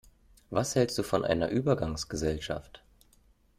Was 0.49 0.73
hältst 0.73 0.97
du 0.97 1.03
von 1.03 1.23
einer 1.23 1.49
Übergangsgesellschaft? 1.49 2.83